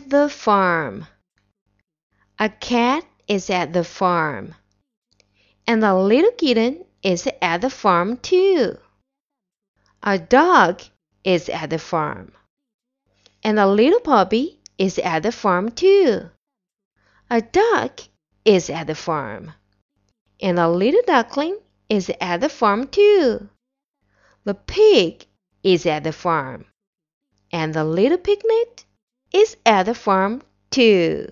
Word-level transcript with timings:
at 0.00 0.08
the 0.08 0.30
farm. 0.30 1.06
A 2.38 2.48
cat 2.48 3.04
is 3.28 3.50
at 3.50 3.74
the 3.74 3.84
farm. 3.84 4.54
And 5.66 5.84
a 5.84 5.94
little 5.94 6.32
kitten 6.32 6.86
is 7.02 7.28
at 7.42 7.60
the 7.60 7.68
farm 7.68 8.16
too. 8.16 8.78
A 10.02 10.18
dog 10.18 10.80
is 11.22 11.50
at 11.50 11.68
the 11.68 11.78
farm. 11.78 12.32
And 13.42 13.58
a 13.58 13.66
little 13.66 14.00
puppy 14.00 14.60
is 14.78 14.98
at 14.98 15.22
the 15.22 15.32
farm 15.32 15.70
too. 15.70 16.30
A 17.28 17.42
duck 17.42 18.00
is 18.46 18.70
at 18.70 18.86
the 18.86 18.94
farm. 18.94 19.52
And 20.40 20.58
a 20.58 20.70
little 20.70 21.02
duckling 21.06 21.58
is 21.90 22.10
at 22.22 22.40
the 22.40 22.48
farm 22.48 22.88
too. 22.88 23.50
The 24.44 24.54
pig 24.54 25.26
is 25.62 25.84
at 25.84 26.04
the 26.04 26.12
farm. 26.12 26.64
And 27.52 27.74
the 27.74 27.84
little 27.84 28.18
piglet 28.18 28.86
is 29.32 29.56
at 29.66 29.84
the 29.84 29.94
farm 29.94 30.42
too. 30.70 31.26